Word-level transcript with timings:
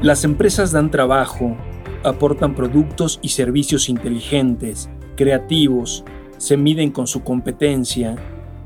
Las 0.00 0.22
empresas 0.22 0.70
dan 0.70 0.92
trabajo, 0.92 1.56
aportan 2.04 2.54
productos 2.54 3.18
y 3.20 3.30
servicios 3.30 3.88
inteligentes, 3.88 4.88
creativos, 5.16 6.04
se 6.36 6.56
miden 6.56 6.92
con 6.92 7.08
su 7.08 7.24
competencia, 7.24 8.14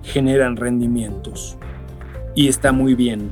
generan 0.02 0.56
rendimientos. 0.56 1.56
Y 2.34 2.48
está 2.48 2.72
muy 2.72 2.94
bien, 2.94 3.30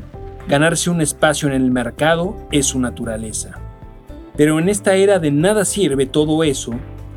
ganarse 0.49 0.89
un 0.89 1.03
espacio 1.03 1.49
en 1.49 1.55
el 1.55 1.71
mercado 1.71 2.37
es 2.51 2.67
su 2.67 2.81
naturaleza. 2.81 3.59
Pero 4.35 4.59
en 4.59 4.71
esta 4.71 4.95
era 4.95 5.19
de 5.19 5.31
nada 5.31 5.67
sirve 5.67 6.07
todo 6.07 6.43
eso 6.43 6.73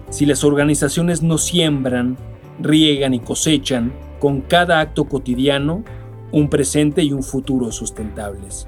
si 0.09 0.25
las 0.25 0.43
organizaciones 0.43 1.23
no 1.23 1.37
siembran, 1.37 2.17
riegan 2.59 3.13
y 3.13 3.21
cosechan 3.21 3.93
con 4.19 4.41
cada 4.41 4.81
acto 4.81 5.05
cotidiano 5.05 5.85
un 6.33 6.49
presente 6.49 7.03
y 7.03 7.13
un 7.13 7.23
futuro 7.23 7.71
sustentables. 7.71 8.67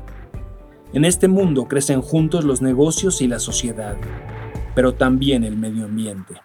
En 0.94 1.04
este 1.04 1.28
mundo 1.28 1.68
crecen 1.68 2.02
juntos 2.02 2.46
los 2.46 2.62
negocios 2.62 3.22
y 3.22 3.28
la 3.28 3.40
sociedad, 3.40 3.98
pero 4.76 4.94
también 4.94 5.44
el 5.44 5.58
medio 5.58 5.86
ambiente. 5.86 6.36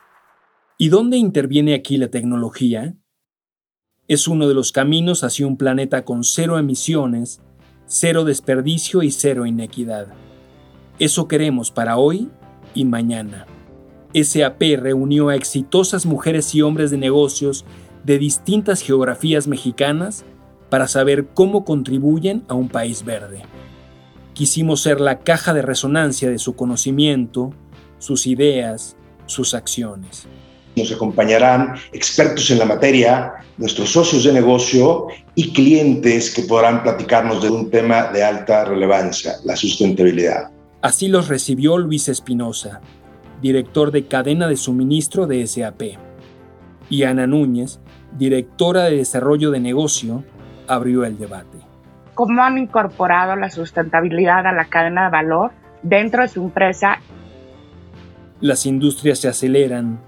¿Y 0.78 0.88
dónde 0.88 1.18
interviene 1.18 1.74
aquí 1.74 1.98
la 1.98 2.08
tecnología? 2.08 2.96
Es 4.08 4.26
uno 4.26 4.48
de 4.48 4.54
los 4.54 4.72
caminos 4.72 5.22
hacia 5.22 5.46
un 5.46 5.56
planeta 5.56 6.04
con 6.04 6.24
cero 6.24 6.58
emisiones, 6.58 7.42
cero 7.86 8.24
desperdicio 8.24 9.02
y 9.02 9.10
cero 9.10 9.46
inequidad. 9.46 10.08
Eso 10.98 11.28
queremos 11.28 11.70
para 11.70 11.96
hoy 11.96 12.30
y 12.74 12.84
mañana. 12.84 13.46
SAP 14.14 14.62
reunió 14.78 15.28
a 15.28 15.36
exitosas 15.36 16.06
mujeres 16.06 16.54
y 16.54 16.62
hombres 16.62 16.90
de 16.90 16.98
negocios 16.98 17.64
de 18.04 18.18
distintas 18.18 18.80
geografías 18.80 19.46
mexicanas 19.46 20.24
para 20.70 20.88
saber 20.88 21.28
cómo 21.34 21.64
contribuyen 21.64 22.44
a 22.48 22.54
un 22.54 22.68
país 22.68 23.04
verde. 23.04 23.42
Quisimos 24.40 24.80
ser 24.80 25.02
la 25.02 25.18
caja 25.18 25.52
de 25.52 25.60
resonancia 25.60 26.30
de 26.30 26.38
su 26.38 26.56
conocimiento, 26.56 27.52
sus 27.98 28.26
ideas, 28.26 28.96
sus 29.26 29.52
acciones. 29.52 30.26
Nos 30.76 30.90
acompañarán 30.90 31.74
expertos 31.92 32.50
en 32.50 32.58
la 32.58 32.64
materia, 32.64 33.34
nuestros 33.58 33.90
socios 33.90 34.24
de 34.24 34.32
negocio 34.32 35.08
y 35.34 35.52
clientes 35.52 36.32
que 36.32 36.44
podrán 36.44 36.82
platicarnos 36.82 37.42
de 37.42 37.50
un 37.50 37.68
tema 37.68 38.04
de 38.04 38.24
alta 38.24 38.64
relevancia, 38.64 39.34
la 39.44 39.54
sustentabilidad. 39.56 40.50
Así 40.80 41.08
los 41.08 41.28
recibió 41.28 41.76
Luis 41.76 42.08
Espinosa, 42.08 42.80
director 43.42 43.90
de 43.92 44.06
cadena 44.06 44.48
de 44.48 44.56
suministro 44.56 45.26
de 45.26 45.46
SAP, 45.46 45.82
y 46.88 47.02
Ana 47.02 47.26
Núñez, 47.26 47.78
directora 48.18 48.84
de 48.84 48.96
desarrollo 48.96 49.50
de 49.50 49.60
negocio, 49.60 50.24
abrió 50.66 51.04
el 51.04 51.18
debate 51.18 51.69
cómo 52.20 52.42
han 52.42 52.58
incorporado 52.58 53.34
la 53.34 53.48
sustentabilidad 53.48 54.46
a 54.46 54.52
la 54.52 54.66
cadena 54.66 55.04
de 55.04 55.10
valor 55.10 55.52
dentro 55.82 56.20
de 56.20 56.28
su 56.28 56.42
empresa. 56.42 56.98
Las 58.42 58.66
industrias 58.66 59.20
se 59.20 59.28
aceleran, 59.28 59.98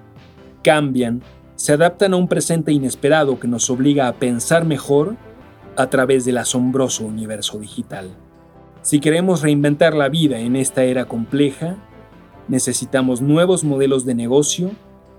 cambian, 0.63 1.23
se 1.55 1.73
adaptan 1.73 2.13
a 2.13 2.19
un 2.19 2.29
presente 2.29 2.71
inesperado 2.71 3.41
que 3.41 3.49
nos 3.49 3.71
obliga 3.71 4.09
a 4.09 4.13
pensar 4.13 4.67
mejor 4.67 5.17
a 5.75 5.87
través 5.87 6.27
del 6.27 6.37
asombroso 6.37 7.07
universo 7.07 7.59
digital. 7.59 8.11
Si 8.83 9.01
queremos 9.01 9.41
reinventar 9.41 9.95
la 9.95 10.11
vida 10.11 10.39
en 10.39 10.55
esta 10.55 10.85
era 10.85 11.07
compleja, 11.07 11.77
necesitamos 12.47 13.23
nuevos 13.23 13.65
modelos 13.65 14.05
de 14.05 14.15
negocio 14.15 14.73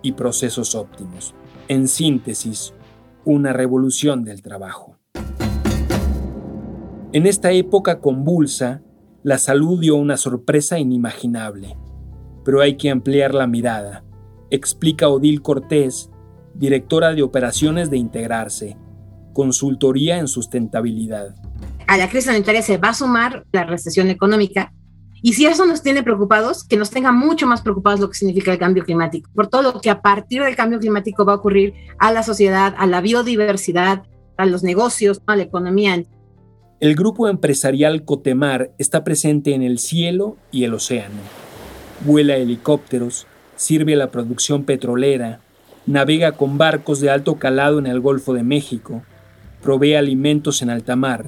y 0.04 0.12
procesos 0.12 0.76
óptimos. 0.76 1.34
En 1.70 1.88
síntesis, 1.88 2.72
una 3.26 3.52
revolución 3.52 4.24
del 4.24 4.44
trabajo. 4.44 5.00
En 7.14 7.28
esta 7.28 7.52
época 7.52 8.00
convulsa, 8.00 8.82
la 9.22 9.38
salud 9.38 9.80
dio 9.80 9.96
una 9.98 10.18
sorpresa 10.18 10.80
inimaginable. 10.80 11.78
Pero 12.44 12.60
hay 12.60 12.76
que 12.76 12.90
ampliar 12.90 13.36
la 13.36 13.46
mirada, 13.46 14.04
explica 14.50 15.10
Odil 15.10 15.44
Cortés, 15.44 16.10
directora 16.56 17.14
de 17.14 17.22
operaciones 17.22 17.92
de 17.92 17.98
Integrarse, 17.98 18.78
consultoría 19.32 20.18
en 20.18 20.28
sustentabilidad. 20.28 21.36
A 21.86 21.98
la 21.98 22.10
crisis 22.10 22.26
sanitaria 22.26 22.64
se 22.64 22.80
va 22.80 22.90
a 22.90 22.94
sumar 22.96 23.46
la 23.52 23.64
recesión 23.64 24.10
económica 24.10 24.74
y 25.22 25.34
si 25.34 25.46
eso 25.46 25.68
nos 25.68 25.84
tiene 25.84 26.02
preocupados, 26.02 26.64
que 26.64 26.78
nos 26.78 26.90
tenga 26.90 27.12
mucho 27.12 27.46
más 27.46 27.62
preocupados 27.62 28.00
lo 28.00 28.10
que 28.10 28.18
significa 28.18 28.52
el 28.52 28.58
cambio 28.58 28.84
climático, 28.84 29.30
por 29.36 29.48
todo 29.48 29.62
lo 29.62 29.80
que 29.80 29.92
a 29.92 30.02
partir 30.02 30.42
del 30.42 30.56
cambio 30.56 30.80
climático 30.80 31.26
va 31.26 31.34
a 31.34 31.36
ocurrir 31.36 31.76
a 32.00 32.12
la 32.12 32.24
sociedad, 32.24 32.74
a 32.76 32.88
la 32.88 33.02
biodiversidad, 33.02 34.04
a 34.36 34.46
los 34.48 34.64
negocios, 34.64 35.22
a 35.28 35.36
la 35.36 35.44
economía. 35.44 36.04
El 36.80 36.96
grupo 36.96 37.30
empresarial 37.30 38.04
Cotemar 38.04 38.72
está 38.78 39.04
presente 39.04 39.54
en 39.54 39.62
el 39.62 39.80
cielo 39.80 40.38
y 40.52 40.64
el 40.66 40.74
océano. 40.74 41.22
Vuela 42.02 42.36
helicópteros, 42.36 43.26
sirve 43.56 43.94
a 43.94 43.98
la 43.98 44.12
producción 44.12 44.64
petrolera, 44.64 45.40
navega 45.86 46.34
con 46.34 46.58
barcos 46.58 47.00
de 47.00 47.10
alto 47.10 47.36
calado 47.36 47.80
en 47.80 47.88
el 47.88 48.02
Golfo 48.02 48.34
de 48.34 48.44
México, 48.44 49.04
provee 49.62 49.96
alimentos 49.96 50.62
en 50.62 50.70
alta 50.70 50.96
mar 50.96 51.26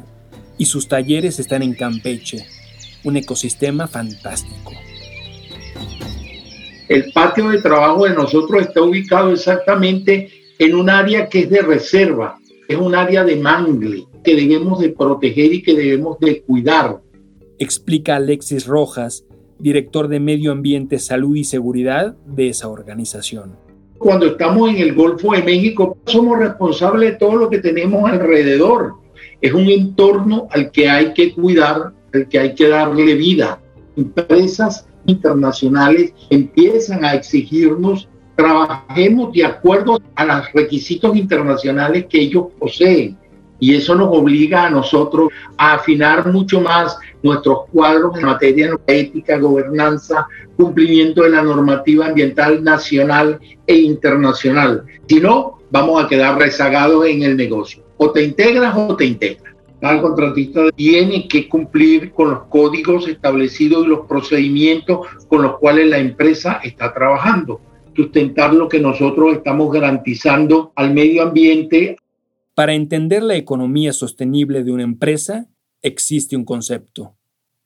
y 0.58 0.66
sus 0.66 0.88
talleres 0.88 1.40
están 1.40 1.62
en 1.62 1.74
Campeche, 1.74 2.46
un 3.04 3.16
ecosistema 3.16 3.88
fantástico. 3.88 4.72
El 6.90 7.12
patio 7.14 7.50
de 7.50 7.62
trabajo 7.62 8.06
de 8.06 8.14
nosotros 8.14 8.62
está 8.62 8.82
ubicado 8.82 9.32
exactamente 9.32 10.30
en 10.60 10.76
un 10.76 10.90
área 10.90 11.30
que 11.30 11.42
es 11.42 11.50
de 11.50 11.62
reserva, 11.62 12.38
es 12.68 12.78
un 12.78 12.96
área 12.96 13.24
de 13.24 13.36
mangle 13.38 14.06
que 14.26 14.36
debemos 14.36 14.80
de 14.80 14.90
proteger 14.90 15.54
y 15.54 15.62
que 15.62 15.74
debemos 15.74 16.20
de 16.20 16.42
cuidar. 16.42 17.00
Explica 17.60 18.18
Alexis 18.18 18.68
Rojas, 18.68 19.26
director 19.60 20.10
de 20.10 20.20
Medio 20.20 20.52
Ambiente, 20.52 21.00
Salud 21.00 21.36
y 21.36 21.46
Seguridad 21.46 22.16
de 22.26 22.50
esa 22.50 22.68
organización. 22.68 23.56
Cuando 23.98 24.26
estamos 24.26 24.70
en 24.70 24.78
el 24.78 24.94
Golfo 24.94 25.32
de 25.32 25.44
México, 25.44 25.98
somos 26.06 26.40
responsables 26.40 27.12
de 27.12 27.18
todo 27.18 27.38
lo 27.38 27.50
que 27.50 27.60
tenemos 27.60 28.12
alrededor. 28.12 28.96
Es 29.40 29.54
un 29.54 29.70
entorno 29.70 30.48
al 30.52 30.72
que 30.72 30.90
hay 30.90 31.14
que 31.14 31.34
cuidar, 31.34 31.94
al 32.14 32.28
que 32.28 32.40
hay 32.40 32.56
que 32.56 32.68
darle 32.68 33.16
vida. 33.16 33.62
Empresas 33.96 34.86
internacionales 35.06 36.14
empiezan 36.30 37.06
a 37.06 37.14
exigirnos 37.14 38.10
trabajemos 38.36 39.34
de 39.34 39.46
acuerdo 39.46 40.02
a 40.16 40.26
los 40.26 40.52
requisitos 40.54 41.16
internacionales 41.16 42.06
que 42.10 42.22
ellos 42.22 42.48
poseen. 42.60 43.18
Y 43.60 43.76
eso 43.76 43.96
nos 43.96 44.10
obliga 44.10 44.66
a 44.66 44.70
nosotros 44.70 45.30
a 45.58 45.76
afinar 45.76 46.32
mucho 46.32 46.62
más 46.62 46.98
nuestros 47.24 47.66
cuadros 47.72 48.18
en 48.18 48.26
materia 48.26 48.72
de 48.72 49.00
ética, 49.00 49.38
gobernanza, 49.38 50.28
cumplimiento 50.58 51.24
de 51.24 51.30
la 51.30 51.42
normativa 51.42 52.08
ambiental 52.08 52.64
nacional 52.64 53.40
e 53.66 53.76
internacional. 53.76 54.84
Si 55.08 55.20
no, 55.20 55.60
vamos 55.72 56.04
a 56.04 56.08
quedar 56.08 56.38
rezagados 56.38 57.06
en 57.08 57.24
el 57.24 57.38
negocio. 57.38 57.84
O 57.98 58.12
te 58.12 58.24
integras 58.24 58.76
o 58.76 58.96
te 58.96 59.06
integras. 59.06 59.54
El 59.82 60.02
contratista 60.02 60.72
tiene 60.76 61.28
que 61.28 61.48
cumplir 61.48 62.12
con 62.12 62.32
los 62.32 62.44
códigos 62.46 63.08
establecidos 63.08 63.86
y 63.86 63.90
los 63.90 64.08
procedimientos 64.08 65.08
con 65.28 65.44
los 65.44 65.58
cuales 65.60 65.88
la 65.88 66.00
empresa 66.00 66.60
está 66.64 66.94
trabajando 66.94 67.62
sustentar 67.96 68.54
lo 68.54 68.68
que 68.68 68.80
nosotros 68.80 69.38
estamos 69.38 69.72
garantizando 69.72 70.72
al 70.76 70.94
medio 70.94 71.24
ambiente. 71.24 71.98
Para 72.56 72.74
entender 72.74 73.22
la 73.22 73.36
economía 73.36 73.92
sostenible 73.92 74.64
de 74.64 74.72
una 74.72 74.84
empresa, 74.84 75.50
existe 75.82 76.38
un 76.38 76.46
concepto. 76.46 77.18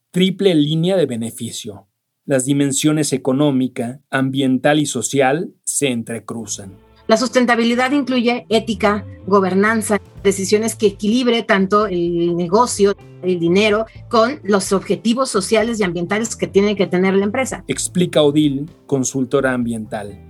Triple 0.10 0.56
línea 0.56 0.98
de 0.98 1.06
beneficio. 1.06 1.88
Las 2.26 2.46
dimensiones 2.46 3.14
económica, 3.14 4.02
ambiental 4.10 4.80
y 4.80 4.88
social 4.88 5.54
se 5.64 5.90
entrecruzan. 5.90 6.76
La 7.06 7.18
sustentabilidad 7.18 7.92
incluye 7.92 8.48
ética, 8.50 9.06
gobernanza, 9.28 10.02
decisiones 10.24 10.76
que 10.76 10.88
equilibre 10.88 11.44
tanto 11.44 11.86
el 11.86 12.36
negocio, 12.36 12.96
el 13.22 13.40
dinero, 13.40 13.86
con 14.10 14.40
los 14.44 14.74
objetivos 14.74 15.30
sociales 15.30 15.80
y 15.80 15.84
ambientales 15.84 16.36
que 16.36 16.48
tiene 16.48 16.76
que 16.76 16.88
tener 16.88 17.14
la 17.14 17.26
empresa. 17.26 17.64
Explica 17.68 18.24
Odil, 18.24 18.68
consultora 18.88 19.54
ambiental. 19.54 20.29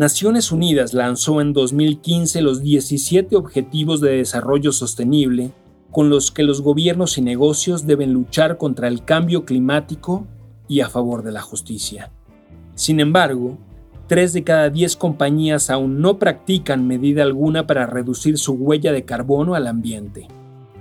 Naciones 0.00 0.50
Unidas 0.50 0.94
lanzó 0.94 1.42
en 1.42 1.52
2015 1.52 2.40
los 2.40 2.62
17 2.62 3.36
Objetivos 3.36 4.00
de 4.00 4.12
Desarrollo 4.16 4.72
Sostenible 4.72 5.52
con 5.90 6.08
los 6.08 6.30
que 6.30 6.42
los 6.42 6.62
gobiernos 6.62 7.18
y 7.18 7.20
negocios 7.20 7.86
deben 7.86 8.14
luchar 8.14 8.56
contra 8.56 8.88
el 8.88 9.04
cambio 9.04 9.44
climático 9.44 10.26
y 10.68 10.80
a 10.80 10.88
favor 10.88 11.22
de 11.22 11.32
la 11.32 11.42
justicia. 11.42 12.10
Sin 12.74 12.98
embargo, 12.98 13.58
Tres 14.06 14.32
de 14.32 14.42
cada 14.42 14.70
diez 14.70 14.96
compañías 14.96 15.68
aún 15.68 16.00
no 16.00 16.18
practican 16.18 16.88
medida 16.88 17.22
alguna 17.22 17.66
para 17.66 17.84
reducir 17.84 18.38
su 18.38 18.54
huella 18.54 18.92
de 18.92 19.04
carbono 19.04 19.54
al 19.54 19.66
ambiente. 19.66 20.28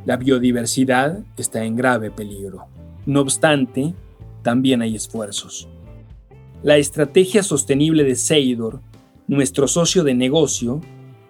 La 0.06 0.16
biodiversidad 0.16 1.20
está 1.36 1.66
en 1.66 1.76
grave 1.76 2.10
peligro. 2.10 2.68
No 3.06 3.20
obstante, 3.20 3.94
también 4.44 4.82
hay 4.82 4.96
esfuerzos. 4.96 5.68
La 6.64 6.78
estrategia 6.78 7.44
sostenible 7.44 8.04
de 8.04 8.16
Seidor, 8.16 8.82
nuestro 9.30 9.68
socio 9.68 10.04
de 10.04 10.16
negocio, 10.16 10.82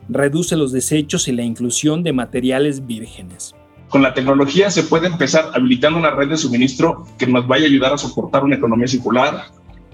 reduce 0.08 0.56
los 0.56 0.72
desechos 0.72 1.28
y 1.28 1.34
la 1.34 1.44
inclusión 1.44 2.02
de 2.02 2.14
materiales 2.14 2.88
vírgenes. 2.88 3.54
Con 3.90 4.02
la 4.02 4.14
tecnología 4.14 4.72
se 4.72 4.84
puede 4.84 5.08
empezar 5.08 5.52
habilitando 5.54 6.00
una 6.00 6.12
red 6.12 6.30
de 6.30 6.38
suministro 6.38 7.06
que 7.18 7.28
nos 7.28 7.46
vaya 7.46 7.66
a 7.66 7.68
ayudar 7.68 7.94
a 7.94 7.98
soportar 7.98 8.46
una 8.46 8.56
economía 8.56 8.88
circular, 8.88 9.48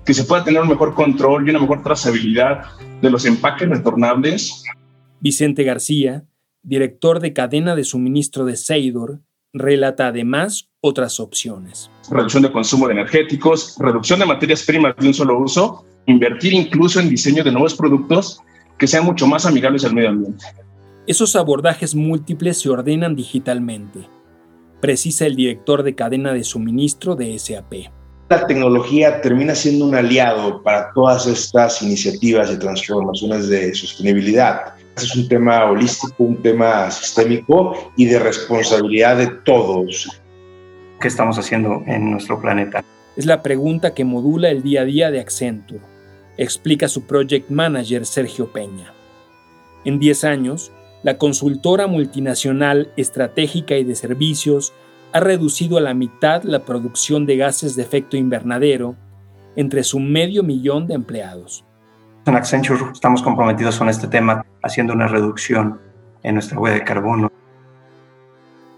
que 0.06 0.14
se 0.14 0.24
pueda 0.24 0.44
tener 0.44 0.62
un 0.62 0.68
mejor 0.68 0.94
control 0.94 1.48
y 1.48 1.50
una 1.50 1.60
mejor 1.60 1.82
trazabilidad 1.82 2.66
de 3.02 3.10
los 3.10 3.26
empaques 3.26 3.68
retornables. 3.68 4.64
Vicente 5.20 5.64
García, 5.64 6.26
director 6.62 7.20
de 7.20 7.34
cadena 7.34 7.76
de 7.76 7.86
suministro 7.86 8.46
de 8.46 8.56
Seidor, 8.56 9.22
relata 9.52 10.08
además 10.08 10.70
otras 10.80 11.20
opciones. 11.20 11.90
Reducción 12.12 12.44
de 12.44 12.52
consumo 12.52 12.86
de 12.86 12.94
energéticos, 12.94 13.76
reducción 13.80 14.20
de 14.20 14.28
materias 14.28 14.62
primas 14.62 14.96
de 14.96 15.08
un 15.08 15.14
solo 15.16 15.40
uso, 15.40 15.86
invertir 16.08 16.54
incluso 16.54 17.00
en 17.00 17.10
diseño 17.10 17.44
de 17.44 17.52
nuevos 17.52 17.76
productos 17.76 18.42
que 18.78 18.88
sean 18.88 19.06
mucho 19.06 19.28
más 19.28 19.46
amigables 19.46 19.86
al 19.86 19.94
medio 19.94 20.10
ambiente. 20.10 20.46
Esos 21.08 21.36
abordajes 21.36 21.96
múltiples 21.96 22.60
se 22.60 22.70
ordenan 22.70 23.16
digitalmente, 23.16 24.08
precisa 24.82 25.26
el 25.26 25.36
director 25.36 25.84
de 25.84 25.96
cadena 25.96 26.34
de 26.34 26.44
suministro 26.44 27.16
de 27.16 27.38
SAP. 27.38 27.74
La 28.30 28.48
tecnología 28.48 29.22
termina 29.22 29.54
siendo 29.54 29.86
un 29.86 29.94
aliado 29.94 30.64
para 30.64 30.92
todas 30.94 31.28
estas 31.28 31.82
iniciativas 31.84 32.52
y 32.52 32.58
transformaciones 32.58 33.48
de 33.50 33.74
sostenibilidad. 33.76 34.74
Es 34.98 35.16
un 35.16 35.28
tema 35.28 35.66
holístico, 35.66 36.24
un 36.24 36.42
tema 36.42 36.90
sistémico 36.90 37.92
y 37.96 38.06
de 38.06 38.18
responsabilidad 38.18 39.18
de 39.18 39.28
todos. 39.46 40.10
¿Qué 41.00 41.08
estamos 41.08 41.38
haciendo 41.38 41.84
en 41.86 42.12
nuestro 42.12 42.42
planeta? 42.42 42.84
Es 43.16 43.28
la 43.28 43.44
pregunta 43.44 43.94
que 43.94 44.06
modula 44.06 44.50
el 44.50 44.64
día 44.64 44.82
a 44.82 44.86
día 44.86 45.12
de 45.12 45.20
Accenture, 45.20 45.82
explica 46.38 46.88
su 46.88 47.06
project 47.06 47.50
manager 47.50 48.06
Sergio 48.06 48.52
Peña. 48.52 48.94
En 49.84 50.00
10 50.00 50.24
años, 50.24 50.72
la 51.04 51.18
consultora 51.18 51.88
multinacional 51.88 52.92
estratégica 52.98 53.78
y 53.78 53.84
de 53.84 53.96
servicios 53.96 54.74
ha 55.14 55.20
reducido 55.20 55.78
a 55.78 55.82
la 55.82 55.94
mitad 55.94 56.44
la 56.44 56.66
producción 56.66 57.26
de 57.26 57.38
gases 57.38 57.76
de 57.76 57.84
efecto 57.84 58.18
invernadero 58.18 58.96
entre 59.56 59.84
su 59.84 60.00
medio 60.00 60.42
millón 60.42 60.88
de 60.88 60.96
empleados. 60.96 61.64
En 62.26 62.36
Accenture 62.36 62.92
estamos 62.92 63.22
comprometidos 63.22 63.78
con 63.78 63.88
este 63.88 64.08
tema, 64.08 64.44
haciendo 64.64 64.94
una 64.94 65.08
reducción 65.08 65.80
en 66.24 66.34
nuestra 66.34 66.60
huella 66.60 66.78
de 66.78 66.84
carbono. 66.84 67.32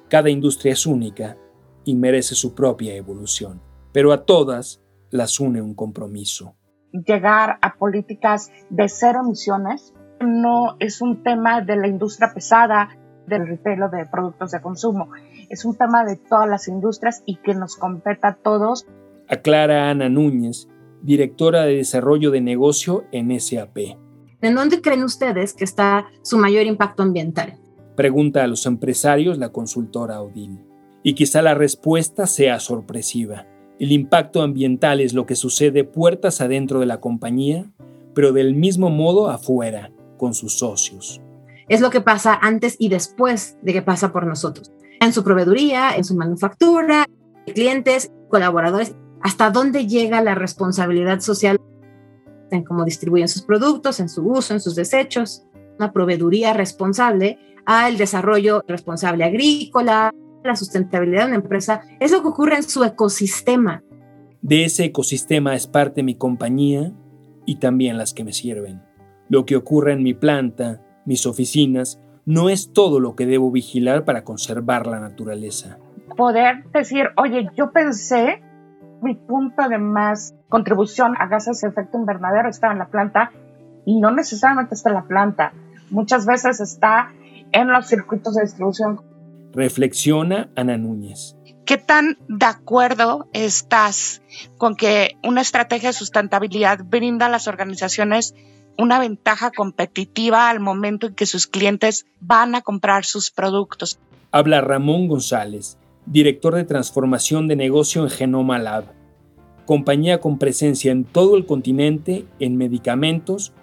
Cada 0.10 0.30
industria 0.30 0.74
es 0.74 0.86
única 0.86 1.38
y 1.86 1.96
merece 1.96 2.36
su 2.36 2.54
propia 2.54 2.94
evolución, 2.96 3.62
pero 3.94 4.12
a 4.12 4.26
todas 4.26 4.82
las 5.10 5.40
une 5.40 5.62
un 5.62 5.74
compromiso. 5.74 6.57
Llegar 6.92 7.58
a 7.62 7.76
políticas 7.76 8.52
de 8.70 8.88
cero 8.88 9.22
emisiones 9.24 9.94
no 10.22 10.78
es 10.80 11.02
un 11.02 11.24
tema 11.24 11.62
de 11.62 11.76
la 11.76 11.88
industria 11.88 12.34
pesada, 12.34 12.90
del 13.28 13.46
retail 13.46 13.84
o 13.84 13.90
de 13.90 14.06
productos 14.06 14.52
de 14.52 14.62
consumo. 14.62 15.10
Es 15.50 15.66
un 15.66 15.76
tema 15.76 16.06
de 16.06 16.16
todas 16.16 16.50
las 16.50 16.68
industrias 16.68 17.24
y 17.26 17.36
que 17.36 17.54
nos 17.54 17.76
compete 17.76 18.26
a 18.26 18.36
todos. 18.36 18.88
Aclara 19.28 19.90
Ana 19.90 20.10
Núñez, 20.10 20.68
directora 21.02 21.64
de 21.64 21.76
Desarrollo 21.76 22.32
de 22.32 22.42
Negocio 22.42 23.04
en 23.12 23.38
SAP. 23.40 23.78
¿En 24.42 24.56
dónde 24.56 24.82
creen 24.82 25.04
ustedes 25.04 25.54
que 25.54 25.66
está 25.66 26.08
su 26.22 26.38
mayor 26.38 26.66
impacto 26.66 27.04
ambiental? 27.04 27.60
Pregunta 27.96 28.44
a 28.44 28.48
los 28.48 28.66
empresarios 28.66 29.38
la 29.38 29.50
consultora 29.50 30.22
Odil. 30.22 30.64
Y 31.04 31.16
quizá 31.16 31.42
la 31.42 31.54
respuesta 31.54 32.28
sea 32.28 32.60
sorpresiva. 32.60 33.46
El 33.80 33.92
impacto 33.92 34.42
ambiental 34.42 35.02
es 35.02 35.14
lo 35.14 35.26
que 35.26 35.36
sucede 35.36 35.84
puertas 35.84 36.42
adentro 36.42 36.80
de 36.80 36.88
la 36.88 37.00
compañía, 37.00 37.70
pero 38.16 38.32
del 38.32 38.56
mismo 38.56 38.90
modo 38.90 39.30
afuera, 39.30 39.92
con 40.18 40.34
sus 40.34 40.58
socios. 40.58 41.22
Es 41.70 41.82
lo 41.82 41.92
que 41.92 42.02
pasa 42.02 42.34
antes 42.42 42.76
y 42.80 42.90
después 42.90 43.58
de 43.62 43.74
que 43.74 43.82
pasa 43.84 44.12
por 44.12 44.26
nosotros. 44.26 44.72
En 45.00 45.14
su 45.14 45.24
proveeduría, 45.24 45.96
en 45.96 46.04
su 46.04 46.16
manufactura, 46.16 47.06
clientes, 47.54 48.12
colaboradores, 48.30 48.96
hasta 49.22 49.52
dónde 49.52 49.86
llega 49.86 50.24
la 50.24 50.34
responsabilidad 50.34 51.20
social 51.20 51.60
en 52.50 52.64
cómo 52.64 52.86
distribuyen 52.86 53.28
sus 53.28 53.44
productos, 53.44 54.00
en 54.00 54.10
su 54.10 54.28
uso, 54.28 54.54
en 54.54 54.62
sus 54.62 54.76
desechos, 54.76 55.44
una 55.78 55.92
proveeduría 55.92 56.54
responsable 56.54 57.38
al 57.66 57.98
desarrollo 57.98 58.64
responsable 58.68 59.24
agrícola, 59.26 60.14
la 60.48 60.56
sustentabilidad 60.56 61.24
de 61.24 61.28
una 61.28 61.36
empresa, 61.36 61.82
es 62.00 62.12
lo 62.12 62.22
que 62.22 62.30
ocurre 62.30 62.56
en 62.56 62.64
su 62.64 62.84
ecosistema. 62.84 63.84
De 64.42 64.66
ese 64.66 64.86
ecosistema 64.86 65.56
es 65.56 65.68
parte 65.68 66.04
mi 66.04 66.16
compañía 66.16 66.94
y 67.46 67.56
también 67.56 67.98
las 67.98 68.14
que 68.14 68.24
me 68.24 68.34
sirven. 68.34 68.82
Lo 69.30 69.46
que 69.46 69.56
ocurre 69.56 69.94
en 69.94 70.04
mi 70.04 70.14
planta, 70.14 70.82
mis 71.06 71.26
oficinas, 71.26 72.00
no 72.26 72.50
es 72.50 72.74
todo 72.74 73.00
lo 73.00 73.16
que 73.16 73.26
debo 73.26 73.52
vigilar 73.52 74.04
para 74.06 74.24
conservar 74.24 74.88
la 74.88 75.00
naturaleza. 75.00 75.78
Poder 76.16 76.70
decir, 76.72 77.08
oye, 77.16 77.50
yo 77.56 77.72
pensé 77.72 78.42
mi 79.02 79.16
punto 79.16 79.70
de 79.70 79.78
más 79.78 80.34
contribución 80.50 81.16
a 81.20 81.28
gases 81.28 81.62
de 81.62 81.70
efecto 81.70 81.98
invernadero 81.98 82.50
está 82.50 82.72
en 82.72 82.80
la 82.80 82.88
planta 82.88 83.32
y 83.86 84.00
no 84.00 84.12
necesariamente 84.12 84.76
está 84.76 84.90
en 84.90 84.96
la 84.96 85.04
planta. 85.04 85.54
Muchas 85.90 86.26
veces 86.26 86.60
está 86.60 87.12
en 87.52 87.72
los 87.72 87.88
circuitos 87.88 88.36
de 88.36 88.44
distribución. 88.44 89.02
Reflexiona 89.58 90.52
Ana 90.56 90.78
Núñez. 90.78 91.36
¿Qué 91.66 91.78
tan 91.78 92.20
de 92.30 92.46
acuerdo 92.46 93.28
estás 93.34 94.22
con 94.60 94.76
que 94.76 95.18
una 95.24 95.42
estrategia 95.42 95.90
de 95.90 95.94
sustentabilidad 95.94 96.82
brinda 96.86 97.26
a 97.26 97.30
las 97.30 97.48
organizaciones 97.48 98.36
una 98.78 99.00
ventaja 99.00 99.50
competitiva 99.50 100.52
al 100.52 100.60
momento 100.60 101.08
en 101.08 101.16
que 101.16 101.26
sus 101.26 101.48
clientes 101.48 102.06
van 102.20 102.54
a 102.54 102.62
comprar 102.62 103.04
sus 103.04 103.32
productos? 103.32 103.98
Habla 104.32 104.62
Ramón 104.62 105.08
González, 105.08 105.80
director 106.06 106.54
de 106.54 106.64
transformación 106.64 107.48
de 107.48 107.56
negocio 107.56 108.04
en 108.04 108.12
Genoma 108.12 108.60
Lab, 108.60 108.94
compañía 109.66 110.22
con 110.22 110.38
presencia 110.38 110.92
en 110.92 111.04
todo 111.04 111.36
el 111.36 111.48
continente 111.48 112.28
en 112.38 112.58
medicamentos 112.58 113.54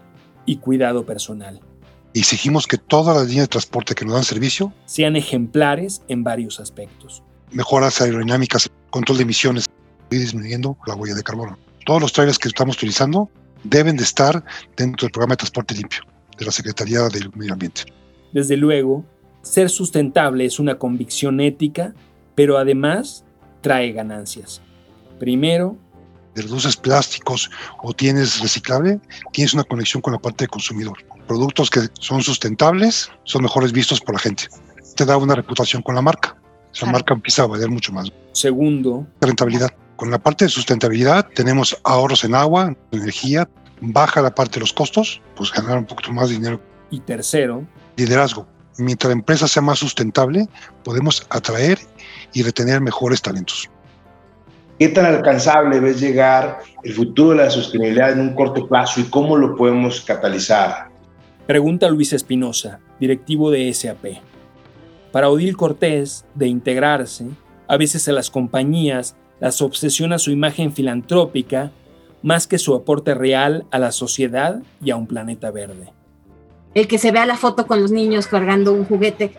y 0.44 0.56
cuidado 0.56 1.06
personal. 1.06 1.60
Exigimos 2.14 2.66
que 2.66 2.78
todas 2.78 3.16
las 3.16 3.26
líneas 3.26 3.44
de 3.44 3.48
transporte 3.48 3.94
que 3.94 4.04
nos 4.04 4.14
dan 4.14 4.24
servicio 4.24 4.72
sean 4.86 5.16
ejemplares 5.16 6.02
en 6.08 6.24
varios 6.24 6.60
aspectos. 6.60 7.22
Mejoras 7.50 8.00
aerodinámicas, 8.00 8.70
control 8.90 9.18
de 9.18 9.24
emisiones 9.24 9.66
y 10.10 10.16
disminuyendo 10.16 10.76
la 10.86 10.94
huella 10.94 11.14
de 11.14 11.22
carbono. 11.22 11.58
Todos 11.84 12.00
los 12.00 12.12
trailers 12.12 12.38
que 12.38 12.48
estamos 12.48 12.76
utilizando 12.76 13.28
deben 13.64 13.96
de 13.96 14.04
estar 14.04 14.44
dentro 14.76 15.06
del 15.06 15.12
programa 15.12 15.32
de 15.32 15.38
transporte 15.38 15.74
limpio 15.74 16.02
de 16.38 16.46
la 16.46 16.52
Secretaría 16.52 17.08
del 17.08 17.30
Medio 17.34 17.52
Ambiente. 17.52 17.82
Desde 18.32 18.56
luego, 18.56 19.04
ser 19.42 19.68
sustentable 19.68 20.44
es 20.44 20.58
una 20.58 20.78
convicción 20.78 21.40
ética 21.40 21.94
pero 22.34 22.58
además 22.58 23.24
trae 23.60 23.92
ganancias. 23.92 24.60
Primero, 25.18 25.76
reduces 26.34 26.76
plásticos 26.76 27.50
o 27.82 27.92
tienes 27.92 28.40
reciclable, 28.40 29.00
tienes 29.32 29.54
una 29.54 29.64
conexión 29.64 30.02
con 30.02 30.12
la 30.12 30.18
parte 30.18 30.44
de 30.44 30.48
consumidor. 30.48 30.98
Productos 31.26 31.70
que 31.70 31.80
son 32.00 32.22
sustentables 32.22 33.10
son 33.24 33.42
mejores 33.42 33.72
vistos 33.72 34.00
por 34.00 34.14
la 34.14 34.20
gente. 34.20 34.44
Te 34.96 35.04
da 35.04 35.16
una 35.16 35.34
reputación 35.34 35.82
con 35.82 35.94
la 35.94 36.02
marca. 36.02 36.36
Esa 36.72 36.86
marca 36.86 37.14
empieza 37.14 37.44
a 37.44 37.46
valer 37.46 37.70
mucho 37.70 37.92
más. 37.92 38.12
Segundo, 38.32 39.06
rentabilidad. 39.20 39.70
Con 39.96 40.10
la 40.10 40.18
parte 40.18 40.44
de 40.44 40.50
sustentabilidad 40.50 41.28
tenemos 41.34 41.78
ahorros 41.84 42.24
en 42.24 42.34
agua, 42.34 42.76
energía, 42.90 43.48
baja 43.80 44.20
la 44.20 44.34
parte 44.34 44.54
de 44.54 44.60
los 44.60 44.72
costos, 44.72 45.20
pues 45.36 45.52
ganar 45.52 45.78
un 45.78 45.86
poquito 45.86 46.12
más 46.12 46.28
de 46.28 46.34
dinero. 46.34 46.60
Y 46.90 47.00
tercero, 47.00 47.64
liderazgo. 47.96 48.46
Mientras 48.76 49.08
la 49.08 49.14
empresa 49.14 49.46
sea 49.46 49.62
más 49.62 49.78
sustentable, 49.78 50.48
podemos 50.82 51.24
atraer 51.30 51.78
y 52.32 52.42
retener 52.42 52.80
mejores 52.80 53.22
talentos. 53.22 53.70
¿Qué 54.78 54.88
tan 54.88 55.06
alcanzable 55.06 55.78
ves 55.78 56.00
llegar 56.00 56.58
el 56.82 56.92
futuro 56.92 57.30
de 57.30 57.44
la 57.44 57.50
sostenibilidad 57.50 58.10
en 58.10 58.20
un 58.20 58.34
corto 58.34 58.66
plazo 58.66 59.00
y 59.00 59.04
cómo 59.04 59.36
lo 59.36 59.54
podemos 59.54 60.00
catalizar? 60.00 60.88
Pregunta 61.46 61.88
Luis 61.88 62.12
Espinosa, 62.12 62.80
directivo 62.98 63.50
de 63.50 63.72
SAP. 63.72 64.18
Para 65.12 65.28
Odil 65.28 65.56
Cortés, 65.56 66.24
de 66.34 66.48
integrarse, 66.48 67.26
a 67.68 67.76
veces 67.76 68.08
a 68.08 68.12
las 68.12 68.30
compañías 68.30 69.16
las 69.40 69.60
obsesiona 69.62 70.18
su 70.18 70.30
imagen 70.30 70.72
filantrópica 70.72 71.70
más 72.22 72.46
que 72.46 72.58
su 72.58 72.74
aporte 72.74 73.14
real 73.14 73.66
a 73.70 73.78
la 73.78 73.92
sociedad 73.92 74.62
y 74.82 74.90
a 74.90 74.96
un 74.96 75.06
planeta 75.06 75.50
verde. 75.50 75.92
El 76.74 76.88
que 76.88 76.98
se 76.98 77.12
vea 77.12 77.26
la 77.26 77.36
foto 77.36 77.66
con 77.66 77.80
los 77.80 77.92
niños 77.92 78.26
cargando 78.26 78.72
un 78.72 78.84
juguete, 78.84 79.32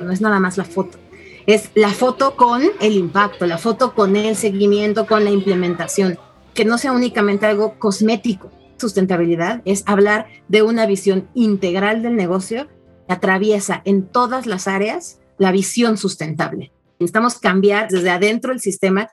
no 0.00 0.10
es 0.10 0.20
nada 0.20 0.40
más 0.40 0.56
la 0.56 0.64
foto 0.64 0.98
es 1.46 1.70
la 1.74 1.90
foto 1.90 2.36
con 2.36 2.62
el 2.80 2.92
impacto, 2.94 3.46
la 3.46 3.58
foto 3.58 3.94
con 3.94 4.16
el 4.16 4.36
seguimiento, 4.36 5.06
con 5.06 5.24
la 5.24 5.30
implementación, 5.30 6.18
que 6.54 6.64
no 6.64 6.78
sea 6.78 6.92
únicamente 6.92 7.46
algo 7.46 7.74
cosmético. 7.78 8.50
Sustentabilidad 8.84 9.62
es 9.64 9.82
hablar 9.86 10.26
de 10.48 10.60
una 10.60 10.84
visión 10.84 11.30
integral 11.32 12.02
del 12.02 12.16
negocio 12.16 12.68
que 13.08 13.14
atraviesa 13.14 13.80
en 13.86 14.06
todas 14.06 14.44
las 14.44 14.68
áreas 14.68 15.22
la 15.38 15.52
visión 15.52 15.96
sustentable. 15.96 16.70
Necesitamos 17.00 17.38
cambiar 17.38 17.88
desde 17.88 18.10
adentro 18.10 18.52
el 18.52 18.60
sistema. 18.60 19.08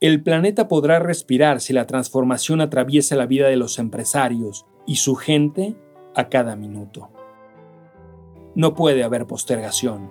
El 0.00 0.22
planeta 0.22 0.66
podrá 0.66 0.98
respirar 0.98 1.60
si 1.60 1.74
la 1.74 1.86
transformación 1.86 2.62
atraviesa 2.62 3.14
la 3.14 3.26
vida 3.26 3.48
de 3.48 3.56
los 3.56 3.78
empresarios 3.78 4.64
y 4.86 4.96
su 4.96 5.14
gente 5.14 5.76
a 6.14 6.30
cada 6.30 6.56
minuto. 6.56 7.10
No 8.54 8.74
puede 8.74 9.04
haber 9.04 9.26
postergación 9.26 10.10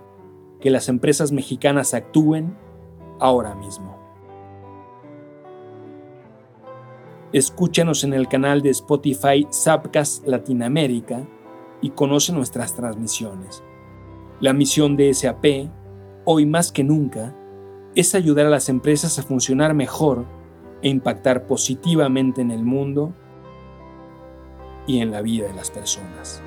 que 0.59 0.69
las 0.69 0.89
empresas 0.89 1.31
mexicanas 1.31 1.95
actúen 1.95 2.55
ahora 3.19 3.55
mismo. 3.55 3.99
Escúchanos 7.33 8.03
en 8.03 8.13
el 8.13 8.27
canal 8.27 8.61
de 8.61 8.71
Spotify 8.71 9.47
Zapcast 9.53 10.27
Latinoamérica 10.27 11.25
y 11.81 11.91
conoce 11.91 12.33
nuestras 12.33 12.75
transmisiones. 12.75 13.63
La 14.41 14.51
misión 14.51 14.97
de 14.97 15.13
SAP, 15.13 15.45
hoy 16.25 16.45
más 16.45 16.73
que 16.73 16.83
nunca, 16.83 17.33
es 17.95 18.15
ayudar 18.15 18.47
a 18.47 18.49
las 18.49 18.67
empresas 18.67 19.17
a 19.17 19.23
funcionar 19.23 19.73
mejor 19.73 20.25
e 20.81 20.89
impactar 20.89 21.47
positivamente 21.47 22.41
en 22.41 22.51
el 22.51 22.65
mundo 22.65 23.13
y 24.85 24.99
en 24.99 25.11
la 25.11 25.21
vida 25.21 25.47
de 25.47 25.53
las 25.53 25.71
personas. 25.71 26.43